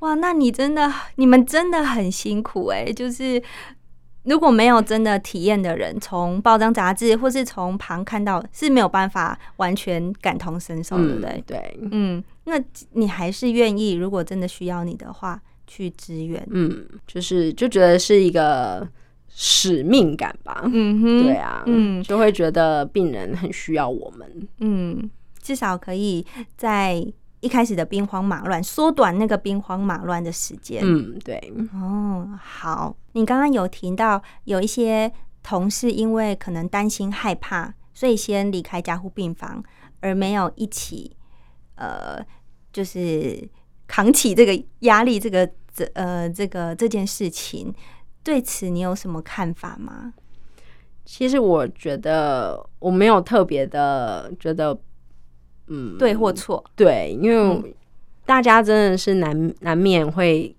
[0.00, 3.42] 哇，那你真的你们真的很辛苦哎，就是。
[4.24, 11.42] 如果没有真的体验的人，从报章杂志或是从旁看到，是没有办法完全感同身受，对不对？
[11.46, 12.52] 对，嗯，那
[12.92, 16.44] 你还是愿意，如果真的需要你的话，去支援？
[16.50, 18.84] 嗯，就是就觉得是一个
[19.28, 20.62] 使命感吧。
[20.64, 24.48] 嗯哼，对啊，嗯，就会觉得病人很需要我们。
[24.58, 25.08] 嗯，
[25.40, 27.06] 至少可以在。
[27.42, 30.82] 一开始的兵荒马乱，缩短那个兵荒马乱的时间。
[30.84, 31.40] 嗯，对。
[31.72, 32.94] 哦，好。
[33.12, 35.10] 你刚刚有提到有一些
[35.42, 39.64] 同事因为可能担心害怕，所以先离开加护病房，
[40.00, 41.16] 而没有一起
[41.76, 42.22] 呃，
[42.74, 43.48] 就是
[43.86, 47.74] 扛起这个压力，这个这呃这个这件事情。
[48.22, 50.12] 对此，你有什么看法吗？
[51.04, 54.78] 其实我觉得我没有特别的觉得。
[55.72, 56.64] 嗯，对或错？
[56.74, 57.76] 对，因为
[58.26, 60.52] 大家真的是难难免会，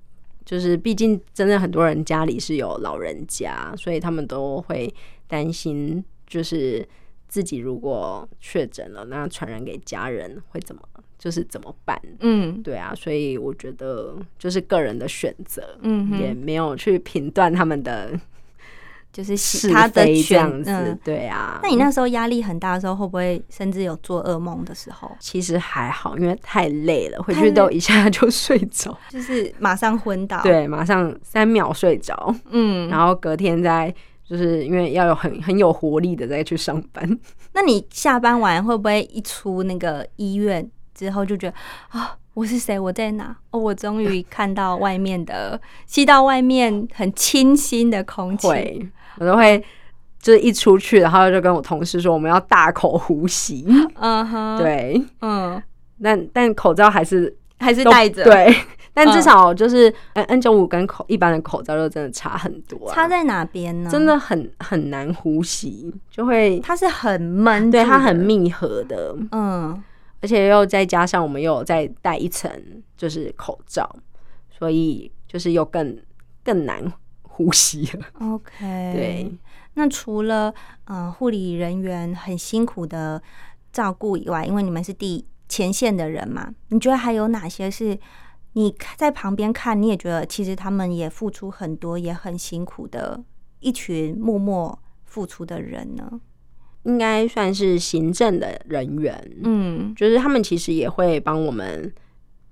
[0.45, 4.93] 就是毕竟真的很多人家里是有老人家，所以他们都会
[5.27, 6.87] 担心，就是
[7.31, 10.81] 自己如果确诊了，那传染给家人会怎么，
[11.17, 11.97] 就是怎么办？
[12.19, 18.11] 嗯，对啊，所以我觉得就是个人的选择，嗯，也没有去评断他们的。
[19.13, 21.59] 就是他的这样子，对啊。
[21.61, 25.11] 那你那时候压力很大的时候，会不会甚至有做噩梦的时候？
[25.19, 30.41] 其实还好，因为太累了，回去都一下就睡着， 就是马上昏倒。
[30.43, 32.33] 对，马上三秒睡着。
[32.51, 33.93] 嗯，然后隔天再
[34.31, 37.19] 就是因为要有很很有活力的再去上班。
[37.51, 40.65] 那你下班完会不会一出那个医院
[40.95, 41.57] 之后就觉得
[41.89, 42.15] 啊？
[42.33, 42.79] 我是谁？
[42.79, 43.35] 我在哪？
[43.49, 48.47] 哦，我终于 看到外面的，吸到外面很清新的空气。
[48.47, 48.89] 会，
[49.19, 49.61] 我都会
[50.21, 53.65] 就是一出去，然后就跟我同事说，我们要大口呼吸。
[53.95, 55.61] 嗯哼，对，嗯，
[56.01, 58.23] 但但口罩还是还是戴着。
[58.23, 58.55] 对，
[58.93, 62.91] 但至少就是 N N 九五跟口一般的口罩就真的差很多。
[62.91, 63.89] 差在哪边呢？
[63.89, 69.15] 真的很很难呼吸，就会它是很闷，对，它很密合的。
[69.31, 69.83] 嗯。
[70.23, 72.51] 而且又再加上我们又再戴一层
[72.95, 73.89] 就是口罩，
[74.49, 75.97] 所以就是又更
[76.43, 78.05] 更难呼吸了。
[78.19, 78.53] OK，
[78.93, 79.31] 对。
[79.73, 80.53] 那除了
[80.85, 83.19] 嗯护理人员很辛苦的
[83.71, 87.97] 照顾以外，因为你们是第前线的人嘛，你觉得还有哪些是
[88.53, 93.23] 你在旁边看，你也觉得其实他们也付出很多，也很辛苦的
[93.59, 96.19] 一群默默付出的人呢？
[96.83, 99.93] 应该算是行政的人员，嗯。
[99.95, 101.93] 就是他们其实也会帮我们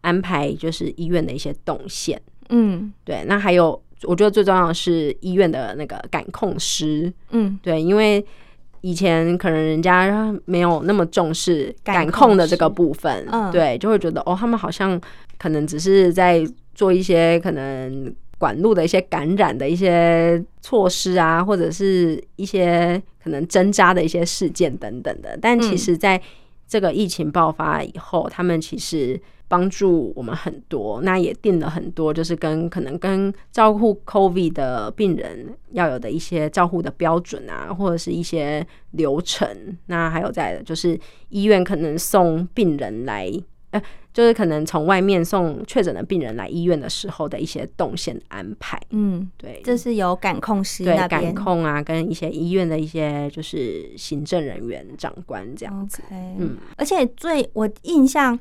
[0.01, 2.21] 安排，就是医院的一些动线。
[2.49, 2.93] 嗯。
[3.03, 7.59] 对，那还有我觉得最重要的是医院的那个感控师，嗯。
[7.63, 8.23] 对，因为
[8.81, 13.51] 以前可能人家没有那么重视感控的这个部分，嗯。
[13.51, 15.01] 对，就会觉得哦，他们好像
[15.39, 25.37] 可能只是在做一些可能管路的一些感染的一些措施啊，或者是一些可能针扎的一些事件等等的。
[25.41, 26.21] 但其嗯实在
[26.67, 39.75] 这个疫情爆发以后，他们其实帮助我们很多，那也定了很多，就是跟可能跟照顾 COVID 的病人要有的一些照护的标准啊，或者是一些流程。
[39.87, 40.97] 那还有在就是
[41.29, 43.27] 医院可能送病人来，
[43.71, 43.81] 呃，
[44.13, 48.79] 就是可能从外面送确诊的病人来医院的时候的一些动线安排。
[48.89, 55.89] 嗯，对，这是由感控师对感控啊，跟一些医院的一些就是行政人员、长官这样。
[56.11, 58.37] 嗯，而且最我印象，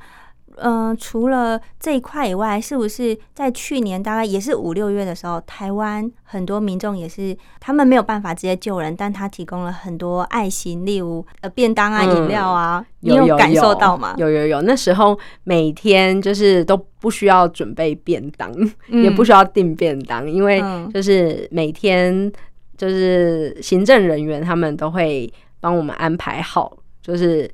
[0.61, 14.15] 呃，除了这一块以外，是不是在去年大概也是五六月的时候，台湾很多民众也是他们没有办法直接救人，但他提供了很多爱心，例如呃便当啊、嗯饮料啊，你有有感受到吗？
[14.19, 18.53] 有有有，那时候每天就是都不需要准备便当，
[18.89, 20.91] 嗯 也不需要订便当，因为嗯。
[20.93, 22.33] 就是每天
[22.77, 27.49] 就是行政人员他们都会帮我们安排好，就是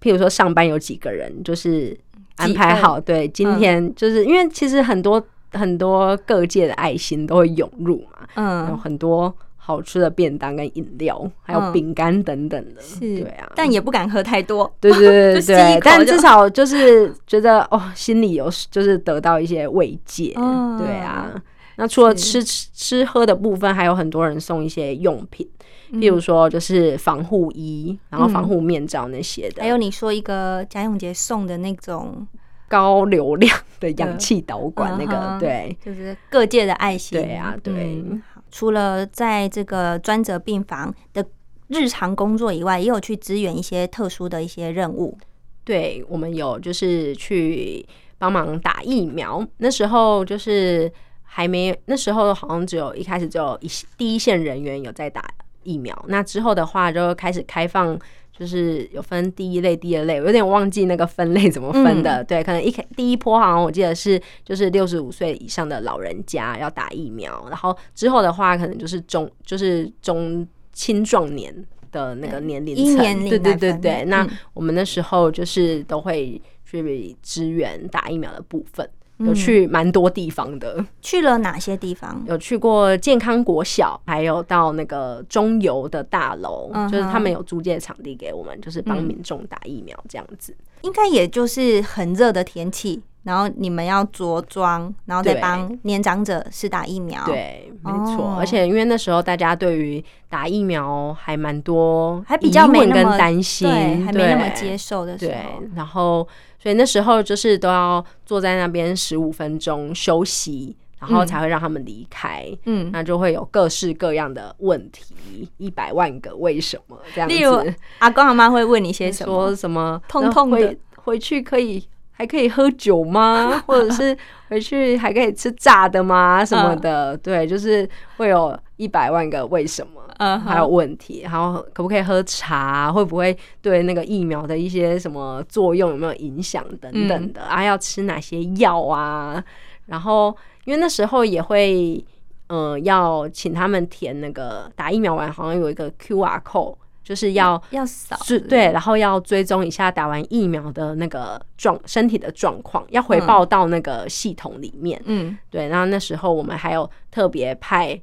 [0.00, 1.96] 譬如说上班有几个人，就是
[2.36, 3.58] 安排好，对，今嗯。
[3.58, 8.68] 天就是因为其实很多很多各界的爱心都会涌入嘛，嗯。
[8.68, 11.72] 有嗯，很多好吃的便当跟饮料，还有嗯。
[11.72, 14.70] 饼干等等的，是，对啊，但也不敢喝太多。
[14.80, 20.76] 对对对 对但至少就是觉得哦，心里有就是得到一些慰藉，嗯。
[20.78, 21.30] 对啊。
[21.76, 25.48] 那除了吃吃吃喝的部分，还有很多人送一些用品，
[25.90, 26.00] 嗯。
[26.00, 32.26] 譬如说就是防护衣，然后防护面罩那些的，还有你说一个贾永杰送的那种，
[32.68, 35.76] 高流量的氧气导管那个，嗯对。
[35.84, 37.20] 就是各界的爱心。
[37.20, 38.02] 对啊对。
[38.04, 41.26] 嗯除了在这个专责病房的
[41.66, 45.18] 日常工作以外，也有去支援一些特殊的一些任务。
[45.64, 47.84] 对，我们有就是去
[48.16, 50.88] 帮忙打疫苗，那时候就是
[51.36, 53.68] 还没，那时候好像只有一开始只有一
[53.98, 55.28] 第一线人员有在打
[55.64, 57.98] 疫苗，那之后的话就开始开放。
[58.36, 62.24] 就是有分第一类、第二类，我有点忘记那个分类怎么分的。
[62.24, 71.54] 对，可能一开第一波好像我记得是就是六十五岁以上的老人家要打疫苗，然后之后的话可能就是中就是中青壮年
[71.92, 74.04] 的那个年龄层，对对对对。
[74.06, 82.22] 那嗯我们那时候就是都会去支援打疫苗的部分，有嗯去蛮多地方的，去了哪些地方？
[82.26, 90.56] 有去过健康国小，还有到那个中游的大楼，就是他们有租借场地给我们，就是帮嗯民众打疫苗这样子。
[90.82, 98.24] 应该也就是很热的天气，然后你们要着装，然后再对帮年长者施打疫苗。，对，没错。
[98.24, 106.26] 哦而且因为那时候大家对于打疫苗还蛮多还比较没那么担心，对，还没那么接受的时对候。，然后
[106.58, 112.46] 所以那时候就是都要坐在那边十五分钟休息，然后嗯才会让他们离开。
[112.64, 117.34] 嗯，那就会有各式各样的问题，一百万个为什么这样子。
[117.34, 117.58] 例如
[118.00, 119.56] 阿公阿妈会问你些什说么？
[119.56, 121.82] 什么痛痛的回去可以
[122.16, 123.62] 还可以喝酒吗？
[123.66, 124.16] 或者是
[124.48, 126.44] 回去还可以吃炸的吗？
[126.44, 127.16] 什么的？
[127.18, 130.00] 对，就是会有一百万个为什么。
[130.18, 132.92] 嗯还有问题，然后可不可以喝茶？
[132.92, 137.64] 会不会对那个疫苗的一些什么作用有没有影响等等的、啊？
[137.64, 139.42] 要吃哪些药啊？
[139.86, 140.28] 然后
[140.66, 142.02] 因为那时候也会，
[142.46, 155.00] 呃，要请他们填那个打疫苗完好像有一个 QR code，就是要要扫是对，然后要追踪一下打完疫苗的那个状身体的状况，要回报到那个系统里面。
[155.04, 158.00] 嗯对，然后那时候我们还有特别派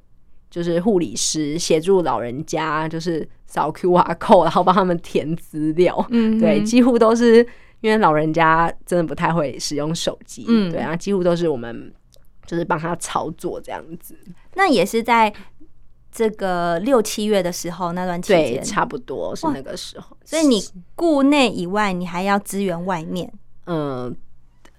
[0.51, 6.05] 就是护理师协助老人家，就是扫 QR code，然后帮他们填资料。
[6.11, 7.37] 嗯对，几乎都是
[7.79, 11.91] 因为老人家真的不太会使用手机，嗯对，然后几乎都是我们
[12.45, 14.15] 就是帮他操作这样子。
[14.53, 15.33] 那也是在
[16.11, 20.17] 这个六七月的时候那段期对，间，差不多是那个时候。
[20.25, 20.61] 所以你
[20.95, 23.31] 顾内以外，你还要支援外面。
[23.65, 24.13] 嗯，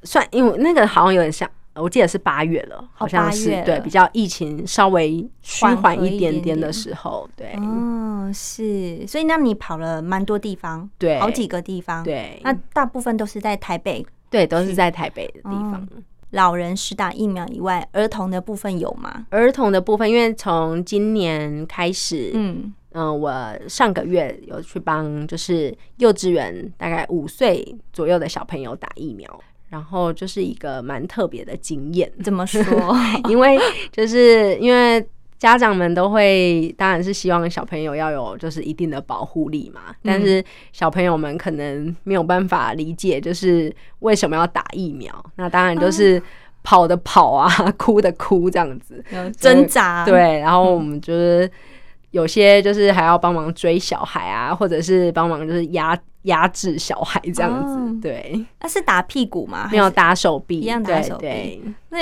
[0.02, 14.04] 算，因为那个好像有点像，我记得是八月了，好像是、对比较疫情稍微趋缓一点一点点的点时候，对、哦，是，所以那你跑了蛮多地方，对好几个地方。，对，那大部分都是在台北。
[14.28, 15.74] 对都是在台北的地方。
[15.74, 16.02] 哦
[16.32, 19.26] 老人施打疫苗以外，儿童的部分有吗？
[19.30, 23.32] 儿童的部分，因为从今年开始，嗯、嗯，我
[23.68, 32.62] 上个月有去帮就是幼稚园大概五岁左右的小朋友打疫苗，然后就是一个蛮特别的经验，怎么说？
[33.28, 33.58] 因为
[33.90, 35.06] 就是因为
[35.43, 40.40] 家长们都会，当然是希望小朋友要有就是一定的保护力嘛，但是
[40.72, 45.12] 小朋友们可能没有办法理解，就是为什么要打疫苗。
[45.34, 46.22] 那当然就是
[46.62, 49.05] 跑的跑啊， 哭的哭这样子，
[49.36, 51.51] 挣扎。，对，然后我们就是
[52.12, 57.98] 有些就是还要帮忙追小孩啊，或者是帮忙就是压压制小孩这样子，哦。
[58.00, 59.68] 对，那是打屁股吗？
[59.72, 61.26] 没有打手臂，一样打对手臂。
[61.26, 61.98] 对那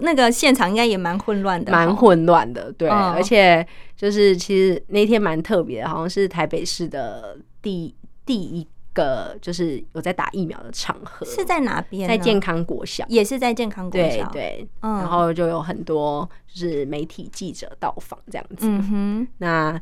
[0.00, 1.94] 那个现场应该也蛮混乱的，蛮。
[1.94, 3.12] 混乱的，对，嗯。
[3.12, 7.94] 而且就是其实那天蛮特别的，好像是台北市的第
[8.24, 8.66] 第一
[8.98, 12.08] 个就是有在打疫苗的场合，是在哪边？
[12.08, 19.80] 在健康国小，也是在健康国小。，对，嗯然后就有很多就是媒体记者到访这样子，嗯哼，那。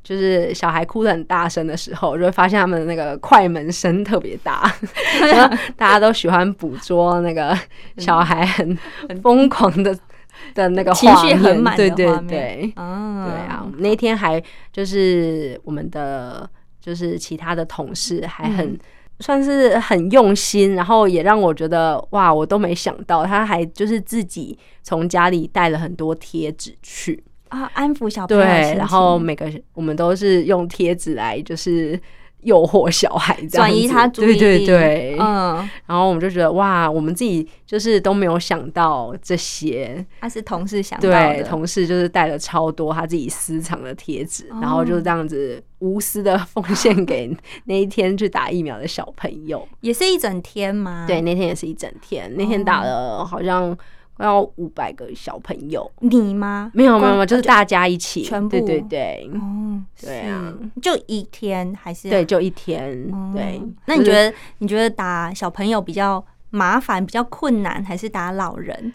[0.00, 4.72] 就是小孩哭得很大声的时候，就会发现他们的那个快门声特别大，
[5.20, 7.54] 然后大家都喜欢捕捉那个
[7.98, 9.94] 小孩很很疯狂的
[10.54, 14.42] 的那个情绪很满对对对，嗯，对啊，我们那天还
[14.72, 16.48] 就是我们的
[16.88, 18.78] 就是其他的同事还很、嗯。
[19.20, 32.00] 算是很用心，然后也让我觉得哇，我都没想到他还就是自己从家里带了很多贴纸去，啊，安抚小朋友对，然后每个我们都是用贴纸来就是
[32.48, 44.58] 诱惑小孩这样转移他注意力，对对对，嗯，然后我们就觉得哇，我们自己就是都没有想到这些，他是同事想到对，同事就是带了超多他自己私藏的贴纸，哦。
[44.62, 47.30] 然后就这样子无私的奉献给
[47.66, 49.68] 那一天去打疫苗的小朋友。
[49.82, 51.04] 也是一整天吗？
[51.06, 53.86] 对，，那天也是一整天，那天打了好像快
[54.24, 56.70] 要五百个小朋友，你吗？
[56.74, 58.48] 没有没有没有，就是大家一起，全部？
[58.50, 59.30] 对对对。
[59.34, 60.52] 哦，对啊，
[60.82, 62.10] 就一天还是？
[62.10, 63.32] 对，就一天，哦。
[63.34, 63.60] 对。
[63.86, 68.92] 那你觉得你觉得打小朋友比较麻烦、比较困难，还是打老人？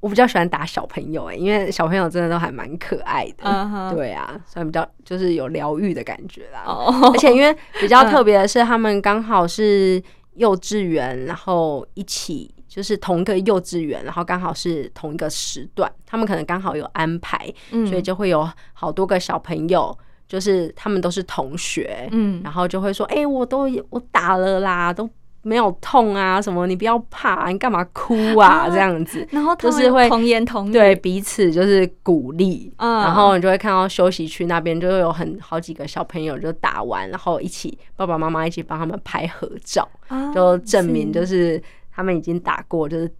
[0.00, 6.62] 我比较喜欢打小朋友哎、因为小朋友真的都还蛮可爱的，对啊，所以比较就是有疗愈的感觉啦。
[6.64, 7.10] 哦。
[7.12, 10.02] 而且因为比较 特别的是，他们刚好是
[10.36, 19.98] 幼稚园，然后一起就是同一个幼稚园，然后刚好是同一个时段，他们可能刚好有安排，嗯所以就会有好多个小朋友，
[20.28, 25.10] 就是他们都是同学，嗯然后就会说：“哎、我都我打了啦，都
[25.42, 29.26] 没有痛啊，什么你不要怕，你干嘛哭啊？”这样子。
[29.32, 41.60] 然后就是会童言童语，对彼此就是鼓励，嗯然后你就会看到休息区那边就会有很好几个小朋友就打完，然后一起爸爸妈妈一起帮他们拍合照，啊就证明就是
[41.90, 43.12] 他们已经打过就是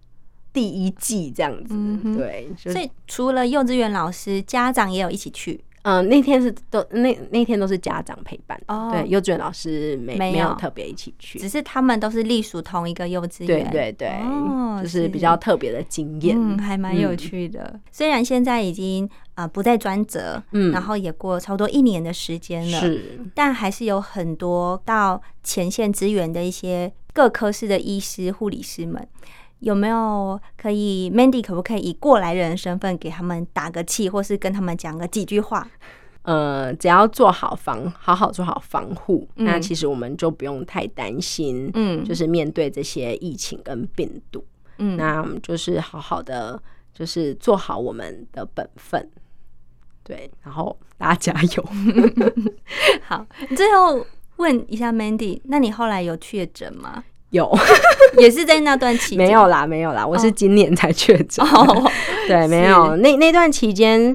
[0.53, 1.73] 第一季这样子。
[1.73, 5.63] 嗯对，所以除了幼稚园老师，家长也有一起去。
[5.83, 8.55] 嗯、那天是都那那天都是家长陪伴。
[8.67, 8.91] 的，哦。
[8.93, 10.53] 对，幼稚园老师没没有。
[10.53, 11.39] 特别一起去。
[11.39, 16.37] 只，是他们都是隶属同一个幼稚对园，对对，哦就是比较特别的经验。
[16.39, 17.17] 嗯，还蛮有嗯。
[17.17, 17.79] 趣的。
[17.91, 20.71] 虽然现在已经呃不再专责，嗯。
[20.71, 29.07] 然后也过差不多一年的时间了，是，但还是有很多到前线支援的一些各科室的医师、护理师们。
[29.59, 35.67] 有没有可以，Mandy 可不可以以过来人的身份给他们打个气，或是跟他们讲个几句话？
[36.23, 44.43] 呃，只要做好防，好好做好防护，嗯那其实我们就不用太担心，嗯就是面对这些疫情跟病毒，
[44.77, 49.07] 嗯，那我们就是好好的，就是做好我们的本分，
[50.03, 51.65] 对，然后大家加油。
[53.05, 53.25] 好。
[53.55, 54.05] 最后
[54.41, 57.03] 问一下 Mandy，那你后来有确诊吗？
[57.29, 57.49] 有
[58.19, 59.17] 也是在那段期间？
[59.19, 59.65] 没有啦？
[59.65, 61.45] 没有啦，我是今年才确诊。
[61.45, 61.89] 哦，
[62.27, 62.97] 对，没有。
[62.97, 64.13] 那那段期间，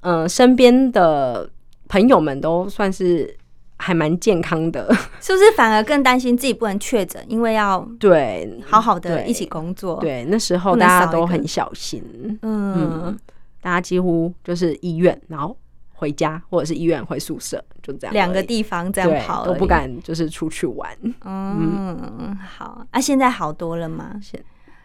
[0.00, 1.48] 呃，身边的
[1.88, 3.32] 朋友们都算是
[3.76, 12.02] 还蛮健康的， 是不是反而更担心自己不能确诊，因为要对，好好的一起工作？，对，那时候大家都很小心，
[12.42, 12.74] 嗯
[13.04, 13.18] 嗯，
[13.62, 15.56] 大家几乎就是医院，然后
[15.96, 19.46] 回家，或者是医院回宿舍，就这样两个地方这样跑。
[19.46, 22.86] 都不敢就是出去玩，嗯，好。
[22.90, 24.14] 啊，现在好多了吗？
[24.22, 24.40] 现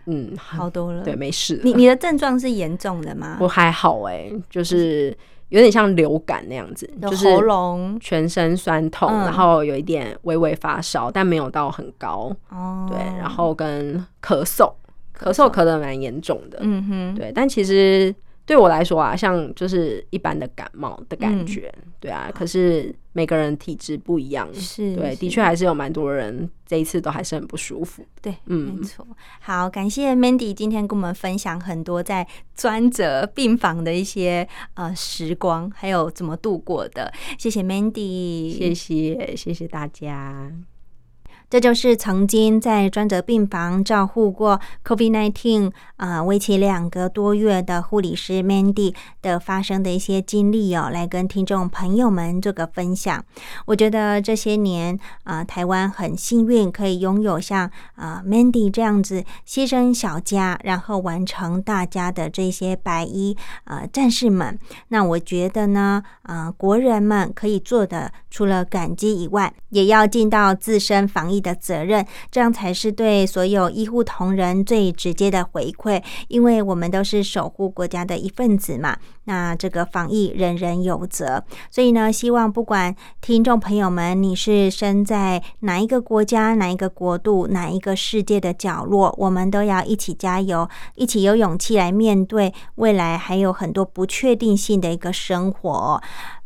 [0.05, 1.03] 嗯，好多了。
[1.03, 1.59] 对，没事。
[1.64, 3.38] 你你的症状是严重的吗？
[3.41, 5.16] 我还好哎、就是
[5.49, 7.97] 有点像流感那样子，就是喉咙？
[7.99, 9.20] 全身酸痛，嗯。
[9.26, 14.74] 然后有一点微微发烧，但没有到很高，哦，对，然后跟咳嗽，
[15.18, 15.51] 咳嗽。
[15.51, 18.14] 咳的蛮严重的，嗯哼，对，但其实
[18.52, 22.30] 对我来说啊，像就是一般的感冒的感觉，对啊。
[22.36, 28.06] 可是每个人体质不一样，是对，的确还是有蛮多人这一次都还是很不舒服。
[28.22, 29.08] 对，嗯没错。
[29.39, 37.10] 好，感谢 Mandy 今天跟我们分享很多在专责病房的一些呃时光，还有怎么度过的。
[37.38, 40.52] 谢谢 Mandy，谢谢，谢谢大家。
[41.52, 53.22] 这就是曾经在专责病房照护过 COVID-19 啊，为期两个多月的护理师 Mandy 的发生的一些经历哦，来跟听众朋友们做个分享。
[53.66, 63.36] 我觉得这些年啊，台湾很幸运可以拥有像啊 Mandy 这样子牺牲小家，然后完成大家的这些白衣
[63.66, 64.58] 啊战士们。
[64.88, 71.41] 那我觉得呢，啊，国人们可以做的，除了感激以外，也要尽到自身防疫。
[71.42, 78.98] 的责任，这样才是对所有医护同仁最直接的回馈，因为我们都是守护国家的一份子嘛。
[79.26, 96.02] 那这个防疫人人有责，所以呢，希望不管听众朋友们你是身在哪一个国家、哪一个国度、哪一个世界的角落，我们都要一起加油，一起有勇气来面对未来还有很多不确定性的一个生活。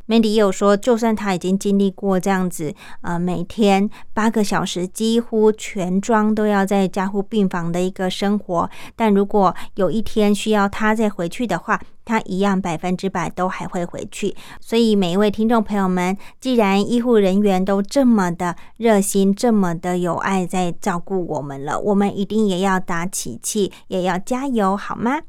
[0.08, 14.36] Mandy 也有说，就算他已经经历过这样子，呃，每天八个小时几乎全装都要在加护病房的一个生活，但如果有一天需要他再回去的话，他一样百分之百都还会回去。
[14.62, 25.20] 所以每一位听众朋友们，既然医护人员都这么的热心、这么的有爱在照顾我们了，我们一定也要打起气，也要加油，好吗？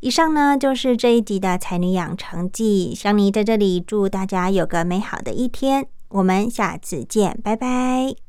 [0.00, 8.25] 以上呢就是这一集的《才女养成记》，香妮在这里祝大家有个美好的一天，我们下次见，拜拜。